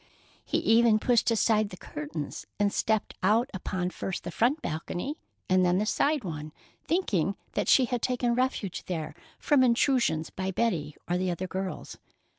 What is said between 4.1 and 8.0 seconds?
the front balcony and then the side one, thinking that she